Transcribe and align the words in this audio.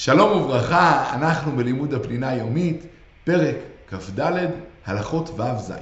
שלום 0.00 0.42
וברכה, 0.42 1.14
אנחנו 1.14 1.56
בלימוד 1.56 1.94
הפנינה 1.94 2.28
היומית, 2.28 2.86
פרק 3.24 3.56
כ"ד, 3.88 4.20
הלכות 4.86 5.30
ו"ז. 5.40 5.72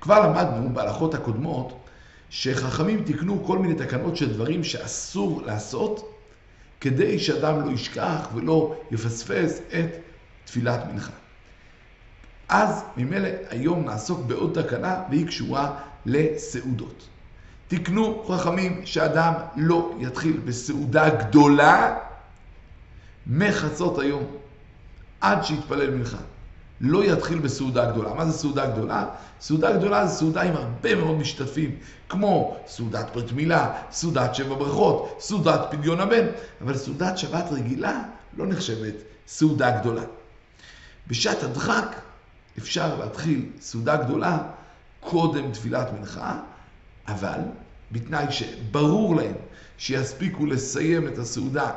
כבר 0.00 0.26
למדנו 0.26 0.74
בהלכות 0.74 1.14
הקודמות 1.14 1.88
שחכמים 2.30 3.04
תיקנו 3.04 3.44
כל 3.44 3.58
מיני 3.58 3.74
תקנות 3.74 4.16
של 4.16 4.32
דברים 4.32 4.64
שאסור 4.64 5.42
לעשות 5.42 6.20
כדי 6.80 7.18
שאדם 7.18 7.66
לא 7.66 7.70
ישכח 7.70 8.28
ולא 8.34 8.76
יפספס 8.90 9.60
את 9.68 9.90
תפילת 10.44 10.80
מנחה. 10.92 11.12
אז 12.48 12.84
ממילא 12.96 13.28
היום 13.50 13.84
נעסוק 13.84 14.20
בעוד 14.26 14.62
תקנה 14.62 15.02
והיא 15.10 15.26
קשורה 15.26 15.76
לסעודות. 16.06 17.08
תיקנו 17.68 18.24
חכמים 18.28 18.80
שאדם 18.84 19.32
לא 19.56 19.92
יתחיל 19.98 20.40
בסעודה 20.44 21.08
גדולה 21.08 21.96
מחצות 23.30 23.98
היום 23.98 24.24
עד 25.20 25.44
שיתפלל 25.44 25.90
מנחה. 25.90 26.18
לא 26.80 27.04
יתחיל 27.04 27.38
בסעודה 27.38 27.90
גדולה. 27.90 28.14
מה 28.14 28.26
זה 28.26 28.32
סעודה 28.32 28.66
גדולה? 28.66 29.06
סעודה 29.40 29.76
גדולה 29.76 30.06
זה 30.06 30.14
סעודה 30.14 30.42
עם 30.42 30.56
הרבה 30.56 30.94
מאוד 30.94 31.16
משתתפים, 31.16 31.76
כמו 32.08 32.56
סעודת 32.66 33.06
ברית 33.14 33.32
מילה, 33.32 33.82
סעודת 33.90 34.34
שבע 34.34 34.54
ברכות, 34.54 35.16
סעודת 35.20 35.60
פדיון 35.70 36.00
הבן, 36.00 36.26
אבל 36.60 36.76
סעודת 36.76 37.18
שבת 37.18 37.44
רגילה 37.52 38.02
לא 38.36 38.46
נחשבת 38.46 38.94
סעודה 39.26 39.80
גדולה. 39.80 40.02
בשעת 41.06 41.42
הדחק 41.42 41.96
אפשר 42.58 42.98
להתחיל 42.98 43.46
סעודה 43.60 43.96
גדולה 43.96 44.38
קודם 45.00 45.52
תפילת 45.52 45.88
מנחה, 45.98 46.38
אבל 47.08 47.40
בתנאי 47.92 48.26
שברור 48.30 49.16
להם 49.16 49.34
שיספיקו 49.78 50.46
לסיים 50.46 51.08
את 51.08 51.18
הסעודה 51.18 51.70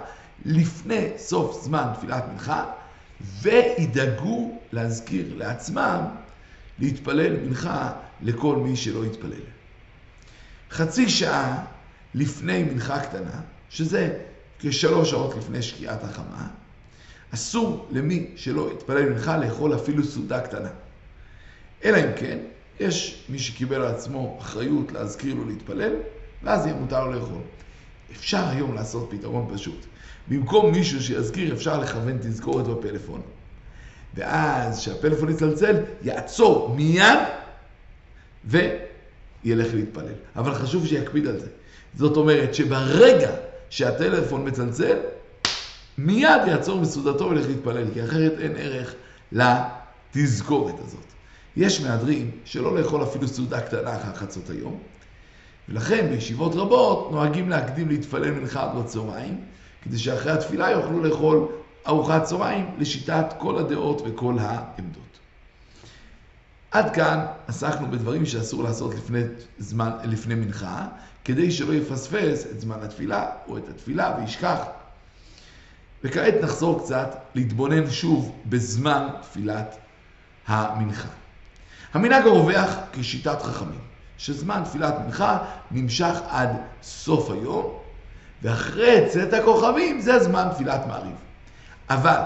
לפני 0.45 1.07
סוף 1.17 1.63
זמן 1.63 1.87
תפילת 1.97 2.23
מנחה, 2.31 2.65
וידאגו 3.41 4.57
להזכיר 4.71 5.33
לעצמם 5.37 6.05
להתפלל 6.79 7.39
מנחה 7.39 7.91
לכל 8.21 8.55
מי 8.55 8.75
שלא 8.75 9.05
יתפלל. 9.05 9.41
חצי 10.71 11.09
שעה 11.09 11.65
לפני 12.13 12.63
מנחה 12.63 12.99
קטנה, 12.99 13.41
שזה 13.69 14.19
כשלוש 14.59 15.09
שעות 15.09 15.35
לפני 15.37 15.61
שקיעת 15.61 16.03
החמה, 16.03 16.47
אסור 17.33 17.87
למי 17.91 18.27
שלא 18.35 18.69
יתפלל 18.73 19.09
מנחה 19.09 19.37
לאכול 19.37 19.75
אפילו 19.75 20.03
סעודה 20.03 20.41
קטנה. 20.41 20.69
אלא 21.83 21.97
אם 21.97 22.09
כן, 22.15 22.37
יש 22.79 23.25
מי 23.29 23.39
שקיבל 23.39 23.75
על 23.75 23.95
עצמו 23.95 24.37
אחריות 24.41 24.91
להזכיר 24.91 25.33
לו 25.33 25.45
להתפלל, 25.45 25.93
ואז 26.43 26.65
יהיה 26.65 26.75
מותר 26.75 27.05
לו 27.05 27.13
לאכול. 27.13 27.41
אפשר 28.15 28.47
היום 28.47 28.75
לעשות 28.75 29.07
פתרון 29.11 29.49
פשוט. 29.53 29.85
במקום 30.27 30.71
מישהו 30.71 31.03
שיזכיר, 31.03 31.53
אפשר 31.53 31.79
לכוון 31.79 32.17
תזכורת 32.21 32.67
בפלאפון. 32.67 33.21
ואז 34.15 34.79
כשהפלאפון 34.79 35.29
יצלצל, 35.29 35.75
יעצור 36.03 36.75
מיד 36.75 37.19
וילך 38.45 39.73
להתפלל. 39.73 40.13
אבל 40.35 40.53
חשוב 40.53 40.87
שיקפיד 40.87 41.27
על 41.27 41.39
זה. 41.39 41.47
זאת 41.95 42.17
אומרת 42.17 42.55
שברגע 42.55 43.31
שהטלפון 43.69 44.47
מצלצל, 44.47 44.97
מיד 45.97 46.41
יעצור 46.47 46.81
מסעודתו 46.81 47.29
וילך 47.29 47.47
להתפלל, 47.47 47.85
כי 47.93 48.03
אחרת 48.03 48.33
אין 48.39 48.53
ערך 48.57 48.93
לתזכורת 49.31 50.75
הזאת. 50.87 51.05
יש 51.57 51.81
מהדרים 51.81 52.31
שלא 52.45 52.79
לאכול 52.79 53.03
אפילו 53.03 53.27
סעודה 53.27 53.61
קטנה 53.61 53.95
אחר 53.95 54.15
חצות 54.15 54.49
היום, 54.49 54.79
ולכן 55.69 56.09
בישיבות 56.09 56.55
רבות 56.55 57.11
נוהגים 57.11 57.49
להקדים 57.49 57.89
להתפלל 57.89 58.31
מנחה 58.31 58.63
עד 58.63 58.77
בצהריים, 58.77 59.41
כדי 59.81 59.97
שאחרי 59.97 60.31
התפילה 60.31 60.69
יוכלו 60.71 61.03
לאכול 61.03 61.47
ארוחת 61.87 62.23
צהריים 62.23 62.65
לשיטת 62.77 63.25
כל 63.37 63.57
הדעות 63.57 64.01
וכל 64.05 64.35
העמדות. 64.39 65.19
עד 66.71 66.95
כאן 66.95 67.25
עסקנו 67.47 67.91
בדברים 67.91 68.25
שאסור 68.25 68.63
לעשות 68.63 68.95
לפני, 68.95 69.21
זמן, 69.59 69.91
לפני 70.03 70.35
מנחה, 70.35 70.87
כדי 71.25 71.51
שלא 71.51 71.73
יפספס 71.73 72.45
את 72.51 72.61
זמן 72.61 72.77
התפילה 72.83 73.29
או 73.47 73.57
את 73.57 73.69
התפילה 73.69 74.17
וישכח. 74.19 74.59
וכעת 76.03 76.33
נחזור 76.41 76.79
קצת 76.83 77.15
להתבונן 77.35 77.91
שוב 77.91 78.35
בזמן 78.45 79.07
תפילת 79.21 79.77
המנחה. 80.47 81.09
המנהג 81.93 82.27
הרווח 82.27 82.69
כשיטת 82.93 83.41
חכמים, 83.41 83.79
שזמן 84.23 84.61
תפילת 84.65 84.95
מנחה 85.05 85.37
נמשך 85.71 86.17
עד 86.29 86.49
סוף 86.83 87.31
היום, 87.31 87.73
ואחרי 88.41 89.05
צאת 89.09 89.33
הכוכבים 89.33 90.01
זה 90.01 90.23
זמן 90.23 90.47
תפילת 90.53 90.87
מעריב. 90.87 91.15
אבל 91.89 92.19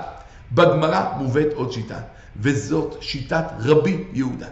בגמרא 0.52 1.04
מובאת 1.18 1.54
עוד 1.54 1.72
שיטה, 1.72 2.00
וזאת 2.36 2.98
שיטת 3.02 3.46
רבי 3.60 4.04
יהודה. 4.14 4.48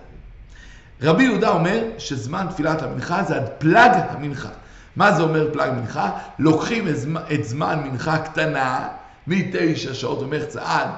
רבי 1.02 1.24
יהודה 1.24 1.50
אומר 1.50 1.84
שזמן 1.98 2.48
תפילת 2.50 2.82
המנחה 2.82 3.24
זה 3.24 3.36
עד 3.36 3.50
פלג 3.58 3.92
המנחה. 4.10 4.50
מה 4.96 5.12
זה 5.12 5.24
אומר 5.24 5.54
פלג 5.54 5.72
מנחה? 5.72 6.12
לוקחים 6.40 6.88
את 7.34 7.44
זמן 7.46 7.80
מנחה 7.84 8.18
קטנה 8.18 8.88
מתשע 9.28 9.94
שעות 9.94 10.22
ומחצה 10.22 10.62
עד 10.64 10.90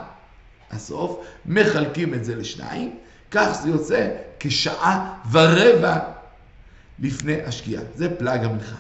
הסוף, 0.72 1.20
מחלקים 1.46 2.14
את 2.14 2.26
זה 2.26 2.36
לשניים, 2.36 2.96
כך 3.32 3.50
זה 3.62 3.70
יוצא 3.70 4.10
כשעה 4.40 5.14
ורבע 5.32 6.00
לפני 7.00 7.42
השקיעה. 7.42 7.84
זה 7.96 8.16
פלג 8.16 8.44
המנחה. 8.44 8.76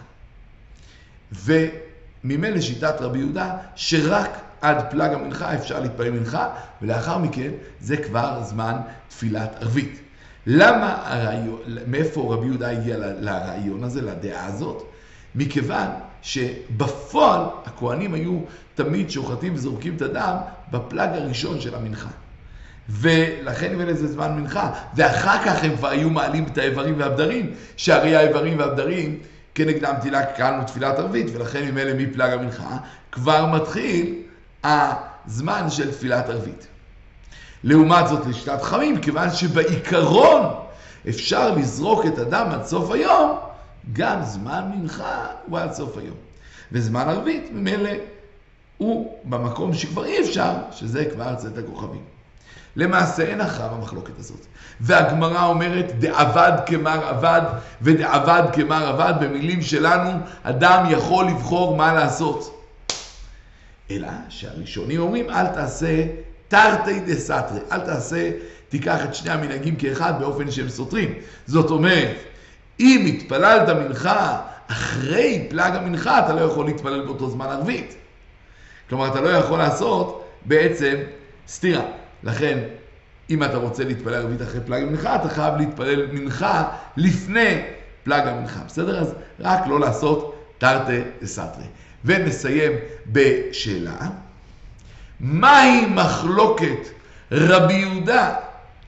וממילא 1.31 2.61
שיטת 2.61 2.95
רבי 2.99 3.19
יהודה, 3.19 3.57
שרק 3.75 4.29
עד 4.61 4.91
פלג 4.91 5.13
המנחה 5.13 5.55
אפשר 5.55 5.79
להתפלל 5.79 6.11
מנחה, 6.11 6.49
ולאחר 6.81 7.17
מכן 7.17 7.51
זה 7.79 7.97
כבר 7.97 8.43
זמן 8.43 8.75
תפילת 9.07 9.55
ערבית. 9.61 10.01
למה 10.45 11.03
הרעיון, 11.05 11.61
מאיפה 11.87 12.33
רבי 12.33 12.45
יהודה 12.45 12.71
הגיע 12.71 12.97
לרעיון 12.97 13.83
הזה, 13.83 14.01
לדעה 14.01 14.45
הזאת? 14.45 14.83
מכיוון 15.35 15.87
שבפועל 16.21 17.41
הכוהנים 17.65 18.13
היו 18.13 18.39
תמיד 18.75 19.09
שוחטים 19.09 19.53
וזורקים 19.53 19.95
את 19.95 20.01
הדם 20.01 20.35
בפלג 20.71 21.09
הראשון 21.13 21.61
של 21.61 21.75
המנחה. 21.75 22.09
ולכן 22.89 23.73
נראה 23.73 23.85
לזה 23.85 24.07
זמן 24.07 24.35
מנחה, 24.35 24.71
ואחר 24.95 25.43
כך 25.45 25.63
הם 25.63 25.75
כבר 25.75 25.89
היו 25.89 26.09
מעלים 26.09 26.45
את 26.45 26.57
האיברים 26.57 26.95
והבדרים, 26.97 27.53
שהרי 27.77 28.15
האיברים 28.15 28.59
והבדרים 28.59 29.19
כנגדם 29.55 29.93
תהילה 30.01 30.25
קראנו 30.25 30.63
תפילת 30.63 30.99
ערבית, 30.99 31.27
ולכן 31.33 31.71
ממילא 31.71 31.93
מפלג 31.93 32.33
המנחה 32.33 32.77
כבר 33.11 33.45
מתחיל 33.45 34.15
הזמן 34.63 35.69
של 35.69 35.91
תפילת 35.91 36.29
ערבית. 36.29 36.67
לעומת 37.63 38.07
זאת 38.07 38.25
לשיטת 38.25 38.61
חכמים, 38.61 39.01
כיוון 39.01 39.29
שבעיקרון 39.31 40.41
אפשר 41.09 41.55
לזרוק 41.55 42.05
את 42.05 42.17
הדם 42.17 42.47
עד 42.51 42.65
סוף 42.65 42.91
היום, 42.91 43.37
גם 43.93 44.23
זמן 44.23 44.71
מנחה 44.75 45.25
הוא 45.45 45.59
עד 45.59 45.73
סוף 45.73 45.97
היום. 45.97 46.17
וזמן 46.71 47.09
ערבית 47.09 47.49
ממילא 47.51 47.89
הוא 48.77 49.17
במקום 49.23 49.73
שכבר 49.73 50.05
אי 50.05 50.19
אפשר, 50.19 50.53
שזה 50.71 51.05
כבר 51.05 51.35
צאת 51.35 51.57
הכוכבים. 51.57 52.16
למעשה 52.75 53.23
אין 53.23 53.41
הכרעה 53.41 53.69
במחלוקת 53.69 54.19
הזאת. 54.19 54.45
והגמרא 54.81 55.45
אומרת, 55.45 55.99
דעבד 55.99 56.51
כמר 56.65 57.07
עבד 57.07 57.41
ודעבד 57.81 58.43
כמר 58.53 58.87
עבד, 58.87 59.13
במילים 59.21 59.61
שלנו, 59.61 60.09
אדם 60.43 60.85
יכול 60.89 61.27
לבחור 61.27 61.77
מה 61.77 61.93
לעשות. 61.93 62.63
אלא 63.91 64.07
שהראשונים 64.29 64.99
אומרים, 64.99 65.29
אל 65.29 65.47
תעשה 65.47 66.05
תרתי 66.47 66.99
דה 66.99 67.15
סתרי, 67.15 67.59
אל 67.71 67.79
תעשה, 67.79 68.31
תיקח 68.69 69.05
את 69.05 69.15
שני 69.15 69.31
המנהגים 69.31 69.75
כאחד 69.75 70.13
באופן 70.19 70.51
שהם 70.51 70.69
סותרים. 70.69 71.13
זאת 71.47 71.71
אומרת, 71.71 72.15
אם 72.79 73.05
התפללת 73.07 73.69
מנחה 73.69 74.41
אחרי 74.67 75.47
פלג 75.49 75.75
המנחה, 75.75 76.19
אתה 76.19 76.33
לא 76.33 76.41
יכול 76.41 76.65
להתפלל 76.65 77.05
באותו 77.05 77.29
זמן 77.29 77.45
ערבית. 77.45 77.95
כלומר, 78.89 79.07
אתה 79.07 79.21
לא 79.21 79.29
יכול 79.29 79.57
לעשות 79.57 80.29
בעצם 80.45 80.95
סתירה. 81.47 81.83
לכן, 82.23 82.59
אם 83.29 83.43
אתה 83.43 83.57
רוצה 83.57 83.83
להתפלל 83.83 84.13
ערבית 84.13 84.41
אחרי 84.41 84.61
פלג 84.65 84.83
המנחה, 84.83 85.15
אתה 85.15 85.29
חייב 85.29 85.55
להתפלל 85.55 86.05
מנחה 86.11 86.69
לפני 86.97 87.63
פלג 88.03 88.27
המנחה. 88.27 88.59
בסדר? 88.67 88.99
אז 88.99 89.13
רק 89.39 89.67
לא 89.67 89.79
לעשות 89.79 90.35
תרתי 90.57 91.01
דסתרי. 91.21 91.63
ונסיים 92.05 92.71
בשאלה, 93.11 94.09
מהי 95.19 95.85
מחלוקת 95.85 96.87
רבי 97.31 97.73
יהודה 97.73 98.35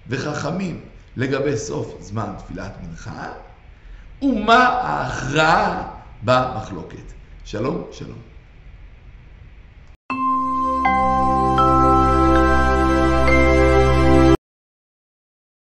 וחכמים 0.07 0.81
לגבי 1.17 1.57
סוף 1.57 1.95
זמן 1.99 2.33
תפילת 2.37 2.71
מנחה, 2.83 3.27
ומה 4.21 4.67
ההכרעה 4.67 5.87
במחלוקת. 6.23 7.13
שלום, 7.45 7.87
שלום. 7.91 8.17